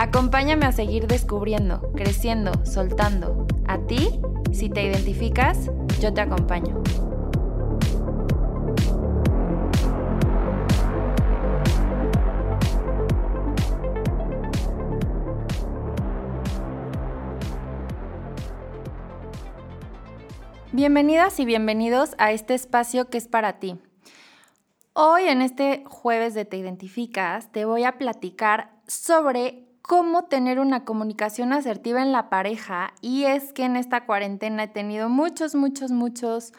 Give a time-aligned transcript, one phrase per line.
[0.00, 3.48] Acompáñame a seguir descubriendo, creciendo, soltando.
[3.66, 4.20] A ti,
[4.52, 6.80] si te identificas, yo te acompaño.
[20.72, 23.80] Bienvenidas y bienvenidos a este espacio que es para ti.
[24.92, 30.84] Hoy en este jueves de Te Identificas te voy a platicar sobre cómo tener una
[30.84, 35.92] comunicación asertiva en la pareja y es que en esta cuarentena he tenido muchos, muchos,
[35.92, 36.52] muchos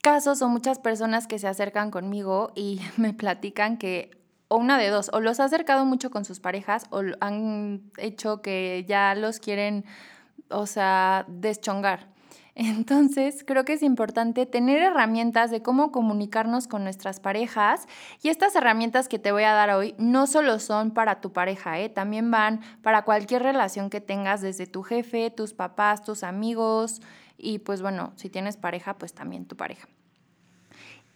[0.00, 4.10] casos o muchas personas que se acercan conmigo y me platican que
[4.48, 8.40] o una de dos, o los ha acercado mucho con sus parejas o han hecho
[8.40, 9.84] que ya los quieren,
[10.48, 12.11] o sea, deschongar.
[12.54, 17.86] Entonces, creo que es importante tener herramientas de cómo comunicarnos con nuestras parejas
[18.22, 21.80] y estas herramientas que te voy a dar hoy no solo son para tu pareja,
[21.80, 21.88] ¿eh?
[21.88, 27.00] también van para cualquier relación que tengas desde tu jefe, tus papás, tus amigos
[27.38, 29.88] y pues bueno, si tienes pareja, pues también tu pareja.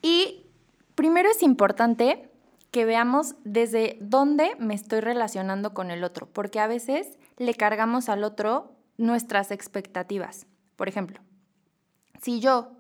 [0.00, 0.46] Y
[0.94, 2.30] primero es importante
[2.70, 8.08] que veamos desde dónde me estoy relacionando con el otro, porque a veces le cargamos
[8.08, 10.46] al otro nuestras expectativas.
[10.76, 11.20] Por ejemplo,
[12.20, 12.72] si yo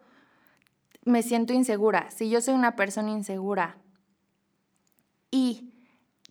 [1.04, 3.78] me siento insegura, si yo soy una persona insegura
[5.30, 5.72] y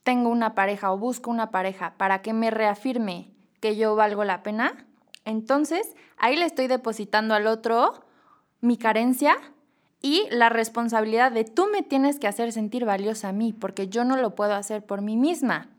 [0.03, 4.43] tengo una pareja o busco una pareja para que me reafirme que yo valgo la
[4.43, 4.85] pena,
[5.23, 8.05] entonces ahí le estoy depositando al otro
[8.61, 9.35] mi carencia
[10.01, 14.03] y la responsabilidad de tú me tienes que hacer sentir valiosa a mí porque yo
[14.03, 15.69] no lo puedo hacer por mí misma.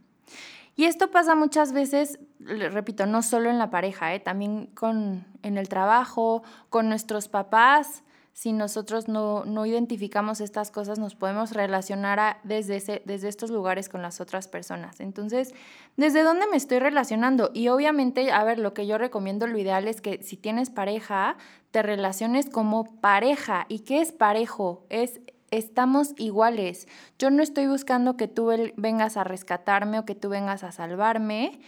[0.76, 4.20] Y esto pasa muchas veces, repito, no solo en la pareja, ¿eh?
[4.20, 8.02] también con, en el trabajo, con nuestros papás.
[8.34, 13.88] Si nosotros no, no identificamos estas cosas, nos podemos relacionar desde, ese, desde estos lugares
[13.88, 15.00] con las otras personas.
[15.00, 15.54] Entonces,
[15.96, 17.50] ¿desde dónde me estoy relacionando?
[17.54, 21.38] Y obviamente, a ver, lo que yo recomiendo, lo ideal es que si tienes pareja,
[21.70, 23.64] te relaciones como pareja.
[23.70, 24.84] ¿Y qué es parejo?
[24.90, 26.88] Es estamos iguales.
[27.18, 31.60] Yo no estoy buscando que tú vengas a rescatarme o que tú vengas a salvarme.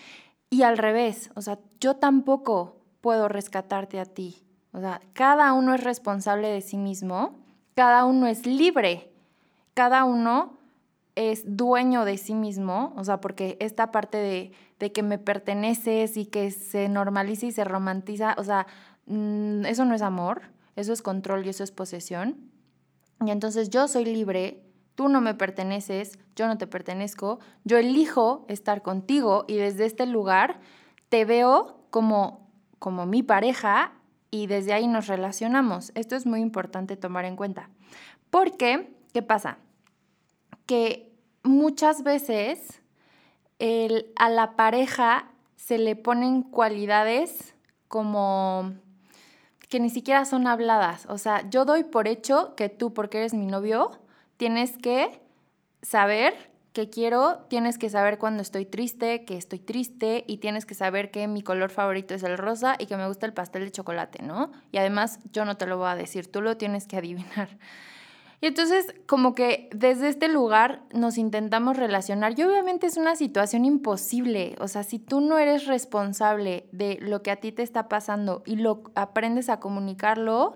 [0.50, 4.42] Y al revés, o sea, yo tampoco puedo rescatarte a ti.
[4.72, 7.38] O sea, cada uno es responsable de sí mismo,
[7.74, 9.10] cada uno es libre,
[9.74, 10.58] cada uno
[11.14, 16.16] es dueño de sí mismo, o sea, porque esta parte de, de que me perteneces
[16.16, 18.66] y que se normaliza y se romantiza, o sea,
[19.06, 20.42] mm, eso no es amor,
[20.76, 22.36] eso es control y eso es posesión.
[23.24, 24.62] Y entonces yo soy libre,
[24.94, 30.06] tú no me perteneces, yo no te pertenezco, yo elijo estar contigo y desde este
[30.06, 30.60] lugar
[31.08, 33.92] te veo como, como mi pareja
[34.30, 35.90] y desde ahí nos relacionamos.
[35.94, 37.70] Esto es muy importante tomar en cuenta.
[38.30, 39.58] Porque, ¿qué pasa?
[40.66, 41.12] Que
[41.42, 42.82] muchas veces
[44.16, 47.54] a la pareja se le ponen cualidades
[47.88, 48.74] como
[49.68, 51.06] que ni siquiera son habladas.
[51.06, 53.90] O sea, yo doy por hecho que tú, porque eres mi novio,
[54.36, 55.20] tienes que
[55.82, 56.34] saber
[56.72, 61.10] que quiero, tienes que saber cuando estoy triste, que estoy triste y tienes que saber
[61.10, 64.22] que mi color favorito es el rosa y que me gusta el pastel de chocolate,
[64.22, 64.52] ¿no?
[64.70, 67.48] Y además yo no te lo voy a decir, tú lo tienes que adivinar.
[68.40, 73.64] Y entonces como que desde este lugar nos intentamos relacionar y obviamente es una situación
[73.64, 77.88] imposible, o sea, si tú no eres responsable de lo que a ti te está
[77.88, 80.54] pasando y lo aprendes a comunicarlo,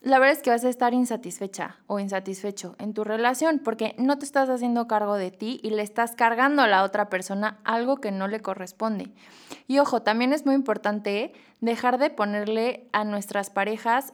[0.00, 4.18] la verdad es que vas a estar insatisfecha o insatisfecho en tu relación porque no
[4.18, 7.98] te estás haciendo cargo de ti y le estás cargando a la otra persona algo
[7.98, 9.12] que no le corresponde.
[9.68, 14.12] Y ojo, también es muy importante dejar de ponerle a nuestras parejas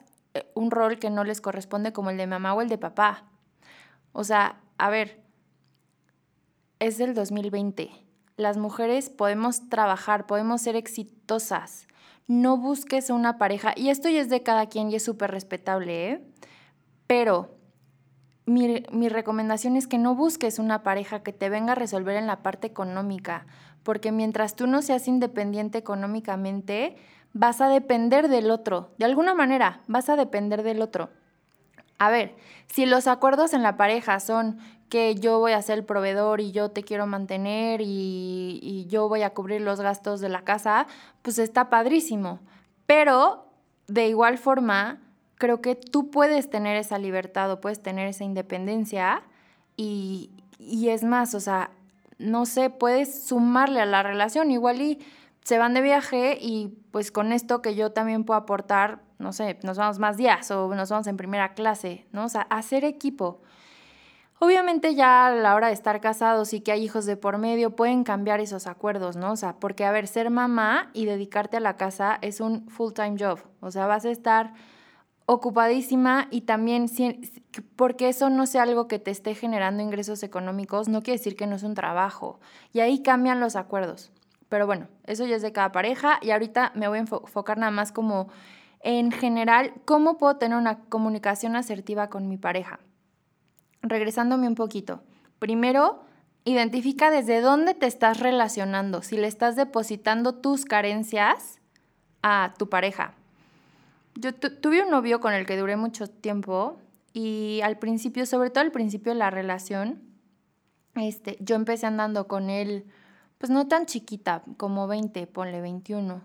[0.54, 3.24] un rol que no les corresponde como el de mamá o el de papá.
[4.12, 5.20] O sea, a ver,
[6.78, 7.90] es del 2020.
[8.36, 11.88] Las mujeres podemos trabajar, podemos ser exitosas.
[12.26, 16.10] No busques una pareja, y esto ya es de cada quien y es súper respetable,
[16.10, 16.20] ¿eh?
[17.06, 17.56] Pero
[18.44, 22.26] mi, mi recomendación es que no busques una pareja que te venga a resolver en
[22.26, 23.46] la parte económica,
[23.82, 26.96] porque mientras tú no seas independiente económicamente,
[27.32, 28.90] vas a depender del otro.
[28.98, 31.10] De alguna manera, vas a depender del otro.
[31.98, 32.36] A ver,
[32.66, 34.58] si los acuerdos en la pareja son
[34.88, 39.08] que yo voy a ser el proveedor y yo te quiero mantener y, y yo
[39.08, 40.86] voy a cubrir los gastos de la casa,
[41.22, 42.40] pues está padrísimo.
[42.86, 43.48] Pero
[43.86, 45.00] de igual forma,
[45.34, 49.22] creo que tú puedes tener esa libertad o puedes tener esa independencia
[49.76, 51.70] y, y es más, o sea,
[52.18, 54.98] no sé, puedes sumarle a la relación igual y
[55.48, 59.58] se van de viaje y pues con esto que yo también puedo aportar, no sé,
[59.62, 62.26] nos vamos más días o nos vamos en primera clase, ¿no?
[62.26, 63.40] O sea, hacer equipo.
[64.40, 67.74] Obviamente ya a la hora de estar casados y que hay hijos de por medio
[67.74, 69.32] pueden cambiar esos acuerdos, ¿no?
[69.32, 73.16] O sea, porque a ver, ser mamá y dedicarte a la casa es un full-time
[73.18, 74.52] job, o sea, vas a estar
[75.24, 76.90] ocupadísima y también
[77.74, 81.46] porque eso no sea algo que te esté generando ingresos económicos, no quiere decir que
[81.46, 82.38] no es un trabajo
[82.74, 84.12] y ahí cambian los acuerdos.
[84.48, 87.70] Pero bueno, eso ya es de cada pareja y ahorita me voy a enfocar nada
[87.70, 88.28] más como
[88.80, 92.80] en general cómo puedo tener una comunicación asertiva con mi pareja
[93.82, 95.02] regresándome un poquito.
[95.38, 96.02] Primero,
[96.44, 101.58] identifica desde dónde te estás relacionando, si le estás depositando tus carencias
[102.22, 103.14] a tu pareja.
[104.14, 106.80] Yo tuve un novio con el que duré mucho tiempo
[107.12, 110.02] y al principio, sobre todo al principio de la relación,
[110.96, 112.86] este, yo empecé andando con él,
[113.38, 116.20] pues no tan chiquita, como 20, ponle 21.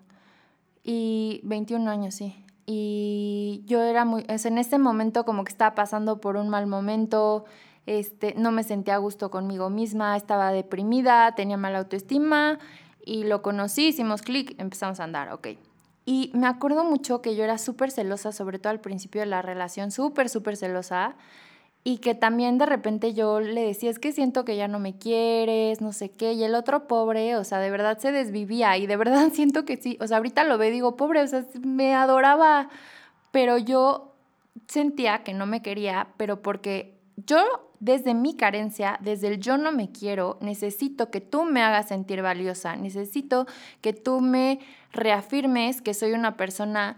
[0.84, 2.44] Y 21 años, sí.
[2.66, 7.46] Y yo era muy, en ese momento como que estaba pasando por un mal momento,
[7.86, 12.60] este, no me sentía a gusto conmigo misma, estaba deprimida, tenía mala autoestima
[13.06, 15.50] y lo conocí, hicimos clic, empezamos a andar, ok.
[16.06, 19.42] Y me acuerdo mucho que yo era súper celosa, sobre todo al principio de la
[19.42, 21.16] relación, súper, súper celosa
[21.84, 24.98] y que también de repente yo le decía, es que siento que ya no me
[24.98, 28.88] quieres, no sé qué, y el otro pobre, o sea, de verdad se desvivía y
[28.88, 31.94] de verdad siento que sí, o sea, ahorita lo ve, digo, pobre, o sea, me
[31.94, 32.70] adoraba,
[33.32, 34.14] pero yo
[34.68, 37.44] sentía que no me quería, pero porque yo
[37.80, 42.22] desde mi carencia, desde el yo no me quiero, necesito que tú me hagas sentir
[42.22, 43.46] valiosa, necesito
[43.82, 44.60] que tú me
[44.94, 46.96] reafirmes que soy una persona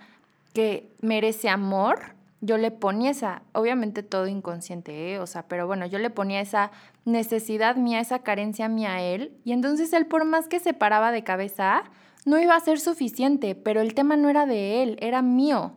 [0.53, 2.14] que merece amor
[2.45, 5.19] yo le ponía esa, obviamente todo inconsciente, ¿eh?
[5.19, 6.71] o sea, pero bueno, yo le ponía esa
[7.03, 11.12] necesidad mía, esa carencia mía a él, y entonces él por más que se paraba
[11.12, 11.83] de cabeza,
[12.25, 15.74] no iba a ser suficiente, pero el tema no era de él, era mío.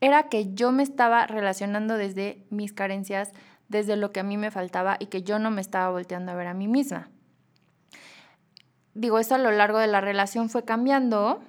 [0.00, 3.32] Era que yo me estaba relacionando desde mis carencias,
[3.68, 6.36] desde lo que a mí me faltaba y que yo no me estaba volteando a
[6.36, 7.10] ver a mí misma.
[8.94, 11.42] Digo, eso a lo largo de la relación fue cambiando,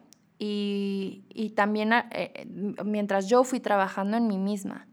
[0.43, 2.47] y, también eh,
[2.83, 4.87] mientras yo fui trabajando en mí misma.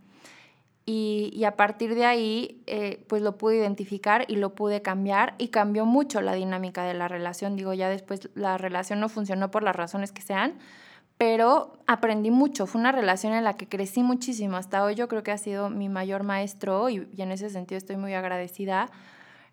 [0.84, 5.48] Y, a partir de ahí, eh, pues lo pude identificar y lo pude cambiar y
[5.48, 7.56] cambió mucho la dinámica de la relación.
[7.56, 10.54] Digo, ya después la relación no funcionó por las razones que sean,
[11.16, 12.66] pero aprendí mucho.
[12.66, 14.56] Fue una relación en la que crecí muchísimo.
[14.56, 17.78] Hasta hoy yo creo que ha sido mi mayor maestro y, y en ese sentido
[17.78, 18.90] estoy muy agradecida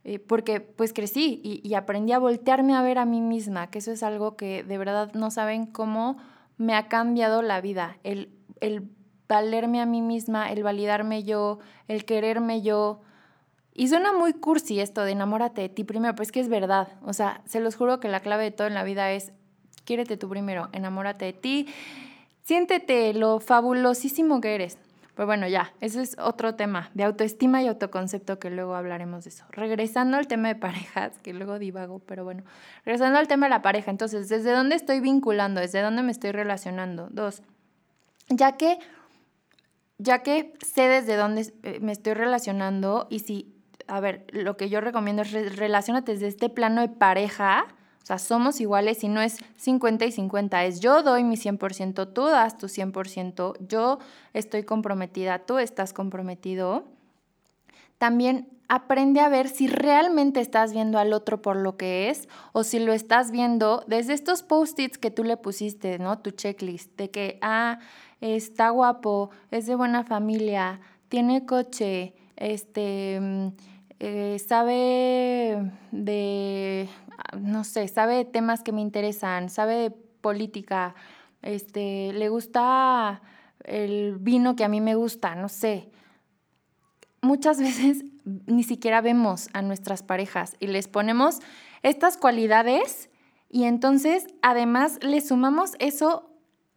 [0.08, 3.92] eh, porque pues crecí y, aprendí a voltearme a ver a mí misma, que eso
[3.92, 6.18] es algo que de verdad no saben cómo
[6.58, 8.30] me ha cambiado la vida, el,
[8.62, 8.88] el
[9.28, 11.58] valerme a mí misma, el validarme yo,
[11.88, 13.02] el quererme yo.
[13.74, 16.90] Y suena muy cursi esto de enamórate de ti primero, pero es que es verdad.
[17.02, 19.34] O sea, se los juro que la clave de todo en la vida es
[19.86, 21.68] quiérete tú primero, enamórate de ti,
[22.44, 24.78] siéntete lo fabulosísimo que eres.
[25.16, 29.30] Pues bueno, ya, ese es otro tema de autoestima y autoconcepto que luego hablaremos de
[29.30, 29.46] eso.
[29.50, 32.44] Regresando al tema de parejas, que luego divago, pero bueno,
[32.84, 35.62] regresando al tema de la pareja, entonces, ¿desde dónde estoy vinculando?
[35.62, 37.08] ¿Desde dónde me estoy relacionando?
[37.12, 37.44] Dos,
[38.28, 38.78] ya que,
[39.98, 43.56] ya que sé desde dónde eh, me estoy relacionando y si,
[43.88, 47.68] a ver, lo que yo recomiendo es relacionarte desde este plano de pareja,
[48.06, 52.14] o sea, somos iguales y no es 50 y 50, es yo doy mi 100%,
[52.14, 53.98] tú das tu 100%, yo
[54.32, 56.84] estoy comprometida, tú estás comprometido.
[57.98, 62.64] También aprende a ver si realmente estás viendo al otro por lo que es o
[62.64, 66.20] si lo estás viendo desde estos post-its que tú le pusiste, ¿no?
[66.20, 67.80] Tu checklist de que, ah,
[68.22, 73.48] está guapo, es de buena familia, tiene coche, este, mm,
[74.00, 76.88] eh, sabe de
[77.40, 80.96] no sé, sabe temas que me interesan, sabe de política,
[81.42, 83.22] este, le gusta
[83.64, 85.90] el vino que a mí me gusta, no sé.
[87.22, 91.40] Muchas veces ni siquiera vemos a nuestras parejas y les ponemos
[91.84, 93.10] estas cualidades
[93.50, 96.32] y entonces además le sumamos eso,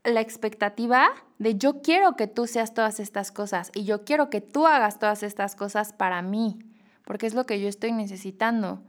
[0.04, 4.40] la expectativa de yo quiero que tú seas todas estas cosas y yo quiero que
[4.40, 6.58] tú hagas todas estas cosas para mí,
[7.04, 8.82] porque es lo que yo estoy necesitando.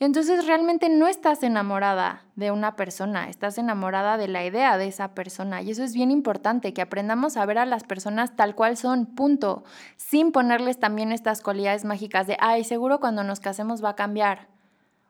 [0.00, 5.14] Entonces realmente no estás enamorada de una persona, estás enamorada de la idea de esa
[5.14, 5.60] persona.
[5.60, 9.04] Y eso es bien importante, que aprendamos a ver a las personas tal cual son,
[9.04, 9.62] punto.
[9.96, 14.48] Sin ponerles también estas cualidades mágicas de, ay, seguro cuando nos casemos va a cambiar.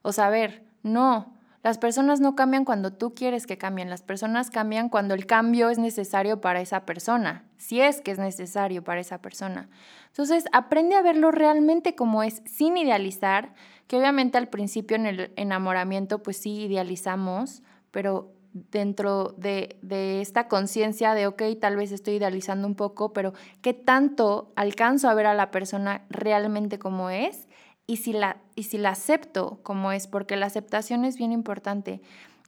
[0.02, 4.88] O saber, no, las personas no cambian cuando tú quieres que cambien, las personas cambian
[4.88, 9.18] cuando el cambio es necesario para esa persona, si es que es necesario para esa
[9.18, 9.68] persona.
[10.08, 13.52] Entonces, aprende a verlo realmente como es, sin idealizar,
[13.90, 20.46] que obviamente al principio en el enamoramiento pues sí idealizamos, pero dentro de, de esta
[20.46, 23.32] conciencia de, ok, tal vez estoy idealizando un poco, pero
[23.62, 27.48] ¿qué tanto alcanzo a ver a la persona realmente como es?
[27.90, 32.00] y si la, y si la acepto como es, porque la aceptación es bien importante.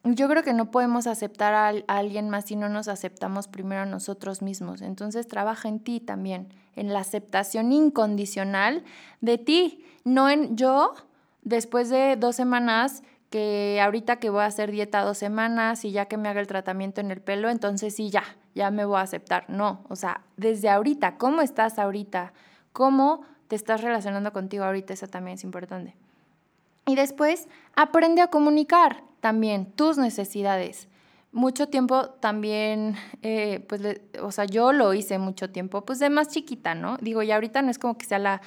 [0.04, 3.87] Yo creo que no podemos aceptar a, alguien más si no nos aceptamos primero a
[3.87, 4.82] nosotros mismos.
[4.82, 8.84] Entonces trabaja en ti también, en la aceptación incondicional
[9.20, 10.94] de ti, no en yo,
[11.42, 16.04] después de dos semanas, que ahorita que voy a hacer dieta dos semanas y ya
[16.04, 19.02] que me haga el tratamiento en el pelo, entonces sí, ya, ya me voy a
[19.02, 19.49] aceptar.
[19.49, 22.34] No, o sea, desde ahorita, ¿cómo estás ahorita?
[22.72, 25.94] ¿Cómo te estás relacionando contigo ahorita, eso también es importante.
[26.87, 30.88] Y después, aprende a comunicar también tus necesidades.
[31.32, 33.82] Mucho tiempo también, eh, pues,
[34.22, 36.96] o sea, yo lo hice mucho tiempo, pues de más chiquita, ¿no?
[36.99, 38.40] Digo, y ahorita no es como que sea la,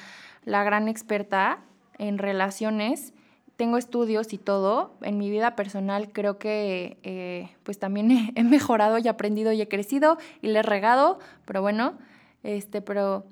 [0.44, 1.60] la gran experta
[1.98, 3.14] en relaciones,
[3.56, 8.98] tengo estudios y todo, en mi vida personal creo que eh, pues también he, mejorado
[8.98, 11.94] y aprendido y he crecido y le he regado, pero bueno,
[12.44, 13.26] este, pero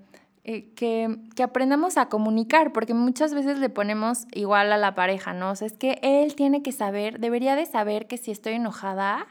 [0.43, 5.33] eh, que, que, aprendamos a comunicar, porque muchas veces le ponemos igual a la pareja,
[5.33, 5.51] ¿no?
[5.51, 9.27] O sea, es que él tiene que saber, debería de saber que si estoy enojada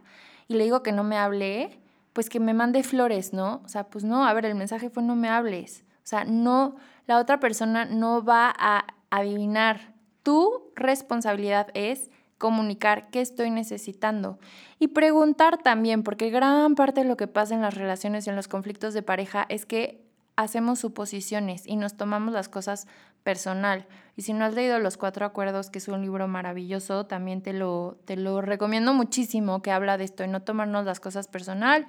[0.48, 1.78] y le digo que no me hable,
[2.12, 3.62] pues que me mande flores, ¿no?
[3.64, 5.84] O sea, pues no, a ver, el mensaje fue no me hables.
[5.98, 9.94] O sea, no, la otra persona no va a adivinar.
[10.24, 14.40] Tu responsabilidad es comunicar qué estoy necesitando
[14.80, 18.36] y preguntar también, porque gran parte de lo que pasa en las relaciones y en
[18.36, 20.02] los conflictos de pareja es que
[20.34, 22.88] hacemos suposiciones y nos tomamos las cosas
[23.22, 23.86] personal.
[24.16, 27.52] Y si no has leído Los Cuatro Acuerdos, que es un libro maravilloso, también te
[27.52, 31.86] lo, te lo recomiendo muchísimo, que habla de esto, de no tomarnos las cosas personal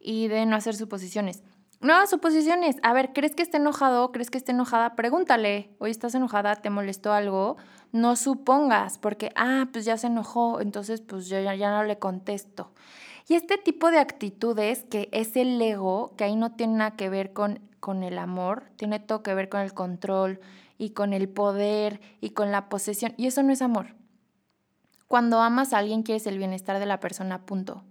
[0.00, 1.42] y de no hacer suposiciones.
[1.80, 2.76] No, suposiciones.
[2.82, 4.10] A ver, ¿crees que está enojado?
[4.12, 4.96] ¿Crees que está enojada?
[4.96, 5.70] Pregúntale.
[5.78, 7.56] Hoy estás enojada, ¿te molestó algo?
[7.92, 11.98] No supongas, porque, ah, pues ya se enojó, entonces pues yo ya, ya no le
[11.98, 12.72] contesto.
[13.28, 17.08] Y este tipo de actitudes que es el ego, que ahí no tiene nada que
[17.08, 20.40] ver con con el amor, tiene todo que ver con el control
[20.76, 23.14] y con el poder y con la posesión.
[23.16, 23.94] Y eso no es amor.
[25.06, 27.84] Cuando amas a alguien quieres el bienestar de la persona, punto.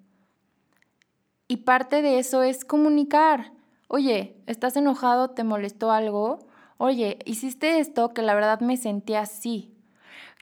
[1.47, 3.53] Y parte de eso es comunicar.
[3.87, 5.29] Oye, ¿estás enojado?
[5.29, 6.47] ¿Te molestó algo?
[6.77, 9.75] Oye, hiciste esto que la verdad me sentía así.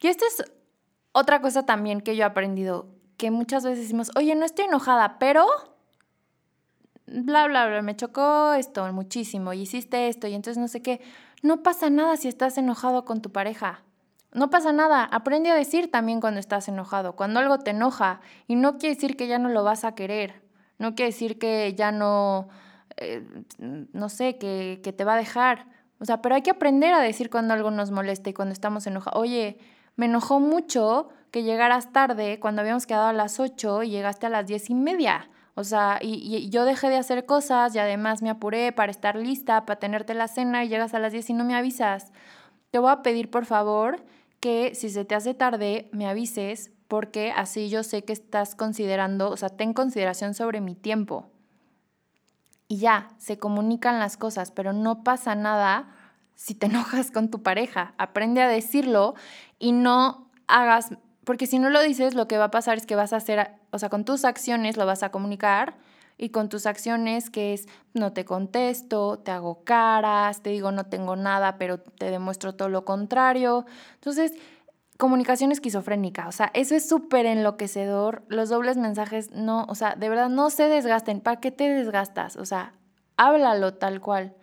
[0.01, 0.43] Y esto es
[1.13, 5.17] otra cosa también que yo he aprendido, que muchas veces decimos, oye, no estoy enojada,
[5.19, 5.47] pero
[7.05, 11.01] bla, bla, bla, me chocó esto muchísimo y hiciste esto y entonces no sé qué.
[11.41, 13.83] No pasa nada si estás enojado con tu pareja.
[14.33, 15.03] No pasa nada.
[15.03, 18.21] Aprende a decir también cuando estás enojado, cuando algo te enoja.
[18.47, 20.41] Y no quiere decir que ya no lo vas a querer.
[20.79, 22.49] No quiere decir que ya no,
[22.97, 23.23] eh,
[23.59, 25.67] no sé, que, que te va a dejar.
[25.99, 28.85] O sea, pero hay que aprender a decir cuando algo nos molesta y cuando estamos
[28.87, 29.19] enojados.
[29.19, 29.57] Oye,
[29.95, 34.29] me enojó mucho que llegaras tarde cuando habíamos quedado a las 8 y llegaste a
[34.29, 35.29] las diez y media.
[35.55, 39.65] O sea, y, yo dejé de hacer cosas y además me apuré para estar lista,
[39.65, 42.11] para tenerte la cena y llegas a las 10 y no me avisas.
[42.71, 44.03] Te voy a pedir por favor
[44.39, 49.29] que si se te hace tarde me avises porque así yo sé que estás considerando,
[49.29, 51.29] o sea, ten consideración sobre mi tiempo.
[52.73, 55.93] Y ya, se comunican las cosas, pero no pasa nada
[56.33, 57.93] si te enojas con tu pareja.
[57.99, 59.13] Aprende a decirlo
[59.59, 60.89] y no hagas
[61.23, 63.51] porque si no lo dices, lo que va a pasar es que vas a hacer,
[63.69, 65.75] o sea, con tus acciones lo vas a comunicar
[66.17, 70.87] y con tus acciones que es no te contesto, te hago caras, te digo no
[70.87, 73.67] tengo nada, pero te demuestro todo lo contrario.
[73.93, 74.33] Entonces,
[74.97, 78.23] comunicación esquizofrénica, o sea, eso es súper enloquecedor.
[78.27, 81.21] Los dobles mensajes no, o sea, de verdad no se desgasten.
[81.21, 82.35] ¿Para qué te desgastas?
[82.35, 82.73] O sea,
[83.17, 84.35] háblalo tal cual.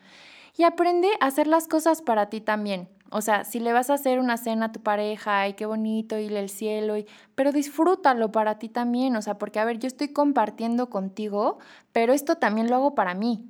[0.56, 2.88] Y aprende a hacer las cosas para ti también.
[3.10, 6.18] O sea, si le vas a hacer una cena a tu pareja, ay, qué bonito,
[6.18, 7.06] y el cielo, y...
[7.34, 11.58] pero disfrútalo para ti también, o sea, porque a ver, yo estoy compartiendo contigo,
[11.90, 13.44] pero esto también lo hago para mí.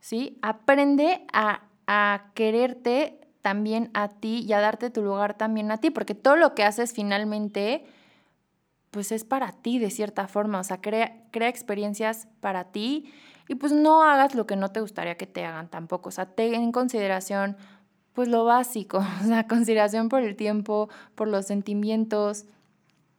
[0.00, 0.38] ¿Sí?
[0.42, 5.90] Aprende a, a quererte también a ti y a darte tu lugar también a ti,
[5.90, 7.84] porque todo lo que haces finalmente,
[8.90, 13.12] pues es para ti de cierta forma, o sea, crea, crea experiencias para ti
[13.48, 16.26] y pues no hagas lo que no te gustaría que te hagan tampoco, o sea,
[16.26, 17.56] ten en consideración
[18.12, 22.44] pues lo básico, o sea, consideración por el tiempo, por los sentimientos,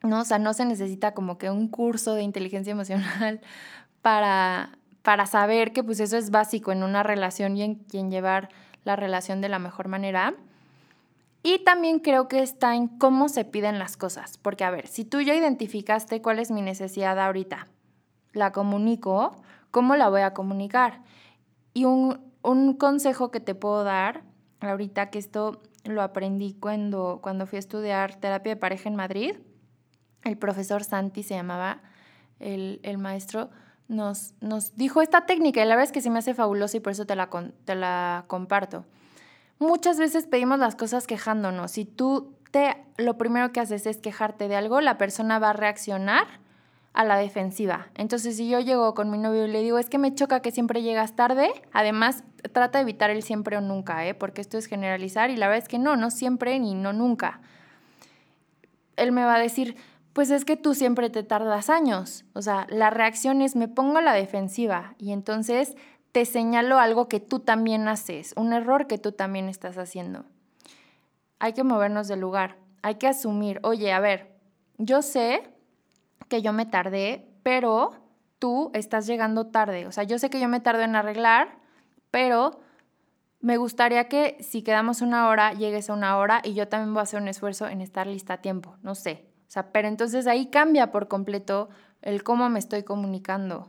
[0.02, 0.20] ¿no?
[0.20, 3.40] O sea, no se necesita como que un curso de inteligencia emocional
[4.02, 8.48] para, para saber que pues eso es básico en una relación y en, en llevar
[8.84, 10.34] la relación de la mejor manera.
[11.42, 15.04] Y también creo que está en cómo se piden las cosas, porque a ver, si
[15.04, 17.66] tú ya identificaste cuál es mi necesidad ahorita,
[18.32, 21.02] la comunico, ¿cómo la voy a comunicar?
[21.74, 24.22] Y un, un consejo que te puedo dar
[24.60, 29.34] ahorita, que esto lo aprendí cuando, cuando fui a estudiar terapia de pareja en Madrid,
[30.22, 31.82] el profesor Santi se llamaba,
[32.38, 33.50] el, el maestro,
[33.92, 34.34] nos,
[34.76, 37.06] dijo esta técnica y la verdad es que se me hace fabulosa y por eso
[37.06, 37.28] te la,
[37.64, 38.84] te la comparto.
[39.58, 41.70] Muchas veces pedimos las cosas quejándonos.
[41.72, 45.52] Si tú te, lo primero que haces es quejarte de algo, la persona va a
[45.52, 46.26] reaccionar
[46.92, 47.88] a la defensiva.
[47.94, 50.50] Entonces, si yo llego con mi novio y le digo, es que me choca que
[50.50, 54.14] siempre llegas tarde, además trata de evitar el siempre o nunca, ¿eh?
[54.14, 57.40] porque esto es generalizar y la verdad es que no, no siempre ni no nunca.
[58.96, 59.76] Él me va a decir,
[60.12, 62.24] pues es que tú siempre te tardas años.
[62.34, 65.76] O sea, la reacción es me pongo a la defensiva y entonces
[66.12, 70.24] te señalo algo que tú también haces, un error que tú también estás haciendo.
[71.38, 74.36] Hay que movernos del lugar, hay que asumir, oye, a ver,
[74.76, 75.42] yo sé
[76.28, 77.92] que yo me tardé, pero
[78.38, 79.86] tú estás llegando tarde.
[79.86, 81.56] O sea, yo sé que yo me tardo en arreglar,
[82.10, 82.60] pero
[83.40, 87.00] me gustaría que si quedamos una hora, llegues a una hora y yo también voy
[87.00, 89.31] a hacer un esfuerzo en estar lista a tiempo, no sé.
[89.52, 91.68] O sea, pero entonces ahí cambia por completo
[92.00, 93.68] el cómo me estoy comunicando.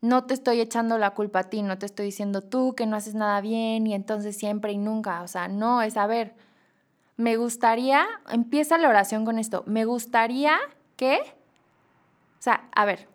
[0.00, 2.94] No te estoy echando la culpa a ti, no te estoy diciendo tú que no
[2.94, 6.36] haces nada bien y entonces siempre y nunca, o sea, no, es a ver,
[7.16, 10.56] me gustaría, empieza la oración con esto, me gustaría
[10.94, 13.08] que, o sea, a ver,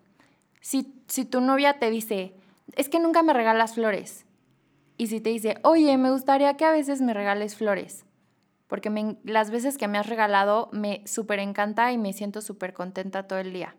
[0.60, 2.34] si, si tu novia te dice,
[2.76, 4.26] es que nunca me regalas flores,
[4.98, 8.04] y si te dice, oye, me gustaría que a veces me regales flores,
[8.70, 13.28] porque las veces que me has regalado me súper encanta y me siento súper contenta
[13.28, 13.76] todo el día.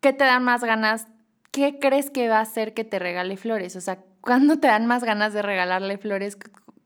[0.00, 1.06] ¿qué te dan más ganas?
[1.50, 3.76] ¿Qué crees que va a hacer que te regale flores?
[3.76, 6.38] O sea, ¿cuándo te dan más ganas de regalarle flores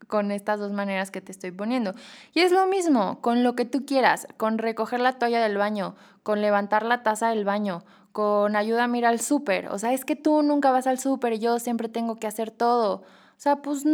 [0.06, 1.94] con estas dos maneras que te estoy poniendo?
[2.34, 5.96] Y es lo mismo con lo que tú quieras, con recoger la toalla del baño,
[6.22, 9.68] con levantar la taza del baño, con ayuda a ir al súper.
[9.68, 12.50] O sea, es que tú nunca vas al súper y yo siempre tengo que hacer
[12.50, 13.02] todo.
[13.02, 13.84] O sea, pues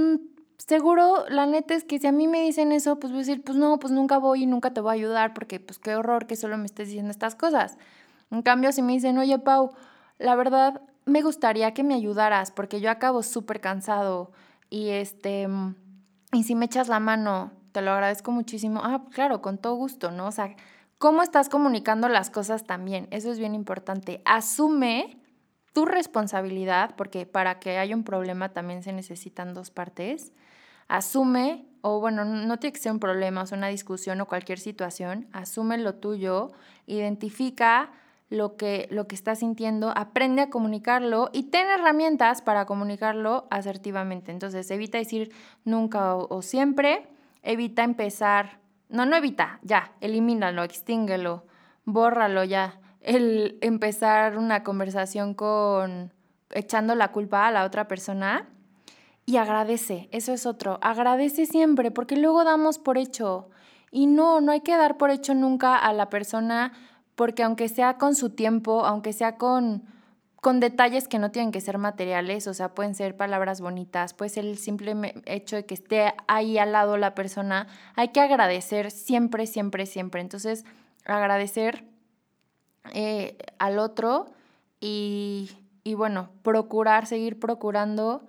[0.66, 3.42] seguro, la neta es que si a mí me dicen eso, pues voy a decir,
[3.42, 6.26] pues no, pues nunca voy y nunca te voy a ayudar porque pues qué horror
[6.26, 7.78] que solo me estés diciendo estas cosas.
[8.30, 9.72] En cambio, si me dicen, oye, Pau,
[10.18, 14.32] la verdad me gustaría que me ayudaras porque yo acabo súper cansado
[14.70, 15.48] y este,
[16.32, 18.80] y si me echas la mano, te lo agradezco muchísimo.
[18.82, 20.26] Ah, claro, con todo gusto, ¿no?
[20.26, 20.54] O sea,
[20.98, 23.08] ¿cómo estás comunicando las cosas también?
[23.10, 24.20] Eso es bien importante.
[24.24, 25.18] Asume
[25.72, 30.32] tu responsabilidad, porque para que haya un problema también se necesitan dos partes.
[30.88, 35.28] Asume, o bueno, no tiene que ser un problema, o una discusión o cualquier situación,
[35.32, 36.50] asume lo tuyo,
[36.86, 37.90] identifica
[38.30, 44.32] lo que, lo que estás sintiendo, aprende a comunicarlo y ten herramientas para comunicarlo asertivamente.
[44.32, 45.32] Entonces, evita decir
[45.64, 47.06] nunca o, siempre,
[47.42, 51.46] evita empezar, no, no evita, ya, elimínalo, extínguelo,
[51.84, 52.80] bórralo ya.
[53.00, 56.12] El empezar una conversación con
[56.50, 58.48] echando la culpa a la otra persona
[59.28, 63.50] y agradece, eso es otro, agradece siempre porque luego damos por hecho
[63.90, 66.72] y no, no hay que dar por hecho nunca a la persona
[67.14, 69.84] porque aunque sea con su tiempo, aunque sea con,
[70.40, 74.30] con detalles que no tienen que ser materiales, o sea, pueden ser palabras bonitas, puede
[74.30, 78.90] ser el simple hecho de que esté ahí al lado la persona, hay que agradecer
[78.90, 80.22] siempre, siempre, siempre.
[80.22, 80.64] Entonces,
[81.04, 81.84] agradecer
[82.94, 84.24] eh, al otro
[84.80, 85.50] y,
[85.84, 88.26] y bueno, procurar, seguir procurando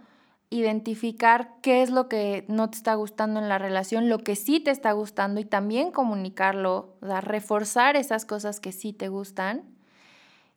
[0.50, 4.60] identificar qué es lo que no te está gustando en la relación, lo que sí
[4.60, 9.64] te está gustando y también comunicarlo, o sea, reforzar esas cosas que sí te gustan.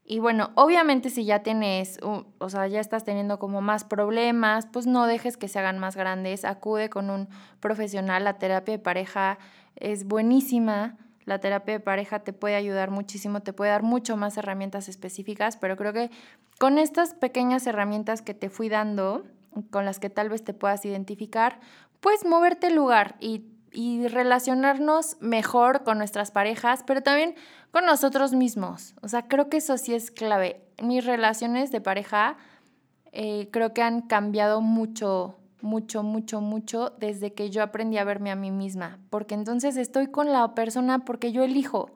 [0.04, 4.86] Y bueno, obviamente si ya tienes, o sea, ya estás teniendo como más problemas, pues
[4.86, 7.28] no dejes que se hagan más grandes, acude con un
[7.60, 9.38] profesional, la terapia de pareja
[9.76, 14.36] es buenísima, la terapia de pareja te puede ayudar muchísimo, te puede dar mucho más
[14.36, 16.10] herramientas específicas, pero creo que
[16.58, 19.24] con estas pequeñas herramientas que te fui dando,
[19.70, 21.60] con las que tal vez te puedas identificar,
[22.00, 23.48] pues moverte el lugar y,
[24.08, 27.34] relacionarnos mejor con nuestras parejas, pero también
[27.70, 28.94] con nosotros mismos.
[29.00, 30.60] O sea, creo que eso sí es clave.
[30.82, 32.36] Mis relaciones de pareja
[33.12, 38.30] eh, creo que han cambiado mucho, mucho, mucho, mucho desde que yo aprendí a verme
[38.30, 41.90] a mí misma, porque entonces estoy con la persona porque yo elijo,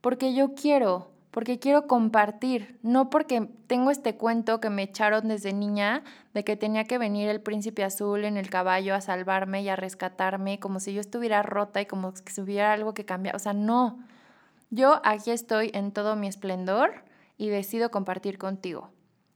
[0.00, 5.52] porque yo quiero, porque quiero compartir, no porque tengo este cuento que me echaron desde
[5.52, 9.68] niña de que tenía que venir el príncipe azul en el caballo a salvarme y
[9.68, 13.34] a rescatarme, como si yo estuviera rota y como si hubiera algo que cambiar.
[13.34, 13.98] O sea, no.
[14.70, 17.02] Yo aquí estoy en todo mi esplendor
[17.36, 18.92] y decido compartir contigo.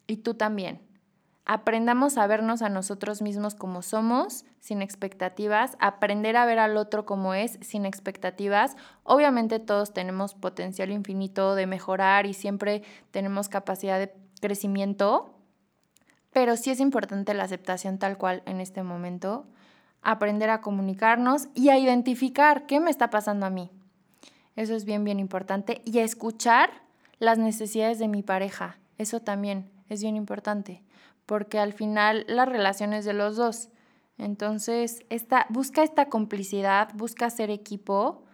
[0.06, 0.87] Y tú también.
[1.50, 7.06] Aprendamos a vernos a nosotros mismos como somos, sin expectativas, aprender a ver al otro
[7.06, 8.76] como es, sin expectativas.
[9.02, 12.82] Obviamente todos tenemos potencial infinito de mejorar y siempre
[13.12, 15.38] tenemos capacidad de crecimiento,
[16.34, 19.46] pero sí es importante la aceptación tal cual en este momento,
[20.02, 23.70] aprender a comunicarnos y a identificar qué me está pasando a mí.
[24.54, 25.80] Eso es bien, bien importante.
[25.86, 26.68] Y a escuchar
[27.20, 28.76] las necesidades de mi pareja.
[28.98, 30.82] Eso también es bien importante
[31.28, 33.68] porque al final la relación es de los dos.
[34.16, 38.24] Entonces, esta, busca esta complicidad, busca ser equipo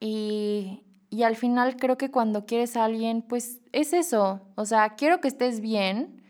[0.00, 4.94] y, y al final creo que cuando quieres a alguien, pues es eso, o sea,
[4.96, 6.22] quiero que estés bien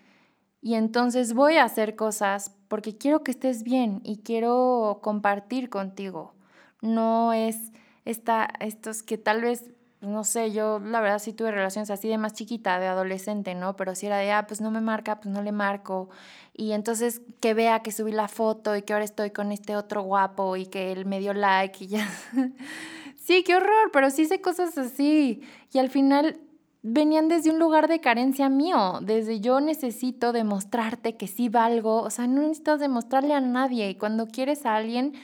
[0.60, 6.34] y entonces voy a hacer cosas porque quiero que estés bien y quiero compartir contigo.
[6.82, 7.70] No es
[8.04, 9.70] esta, estos que tal vez
[10.00, 13.76] no sé, yo la verdad sí tuve relaciones así de más chiquita, de adolescente, ¿no?
[13.76, 16.10] Pero si era de, ah, pues no me marca, pues no le marco.
[16.54, 20.02] Y entonces que vea que subí la foto y que ahora estoy con este otro
[20.02, 22.08] guapo y que él me dio like y ya.
[23.16, 25.42] sí, qué horror, pero sí hice cosas así.
[25.72, 26.38] Y al final
[26.82, 32.10] venían desde un lugar de carencia mío, desde yo necesito demostrarte que sí valgo, o
[32.10, 33.90] sea, no necesitas demostrarle a nadie.
[33.90, 35.14] Y cuando quieres a alguien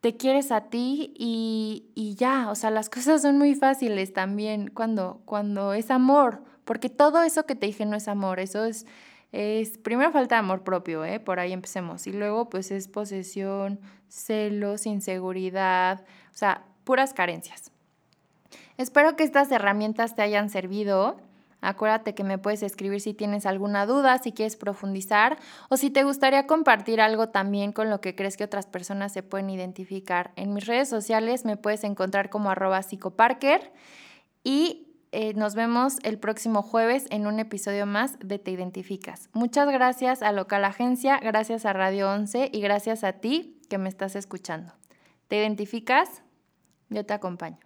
[0.00, 5.20] te quieres a ti y, ya, o sea, las cosas son muy fáciles también cuando,
[5.24, 8.86] cuando es amor, porque todo eso que te dije no es amor, eso es,
[9.32, 11.20] es primero falta de amor propio, ¿eh?
[11.20, 17.72] por ahí empecemos, y luego pues es posesión, celos, inseguridad, o sea, puras carencias.
[18.78, 21.16] Espero que estas herramientas te hayan servido.
[21.60, 25.38] Acuérdate que me puedes escribir si tienes alguna duda, si quieres profundizar
[25.68, 29.22] o si te gustaría compartir algo también con lo que crees que otras personas se
[29.22, 30.32] pueden identificar.
[30.36, 33.72] En mis redes sociales me puedes encontrar como arroba psicoparker
[34.44, 39.30] y eh, nos vemos el próximo jueves en un episodio más de Te Identificas.
[39.32, 43.88] Muchas gracias a Local Agencia, gracias a Radio 11 y gracias a ti que me
[43.88, 44.74] estás escuchando.
[45.28, 46.22] ¿Te identificas?
[46.90, 47.65] Yo te acompaño.